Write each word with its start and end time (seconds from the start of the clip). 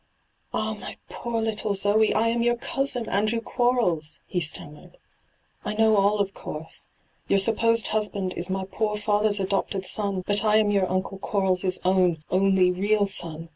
'Oh, 0.51 0.73
my 0.81 0.97
poor 1.11 1.43
little 1.43 1.75
Zoe, 1.75 2.11
I 2.11 2.29
am 2.29 2.41
your 2.41 2.55
cousin, 2.55 3.07
Andrew 3.07 3.39
Quarles 3.39 4.17
I' 4.23 4.31
he 4.33 4.41
stammered.' 4.41 4.97
I 5.63 5.75
know 5.75 5.95
all, 5.95 6.17
of 6.17 6.33
course. 6.33 6.87
Your 7.27 7.37
supposed 7.37 7.85
husband 7.89 8.33
is 8.33 8.49
my 8.49 8.63
poor 8.65 8.97
father's 8.97 9.39
adopted 9.39 9.85
son; 9.85 10.23
but 10.25 10.43
I 10.43 10.57
am 10.57 10.71
your 10.71 10.89
uncle 10.89 11.19
Quarles' 11.19 11.79
own, 11.85 12.23
only 12.31 12.71
real 12.71 13.05
son. 13.05 13.49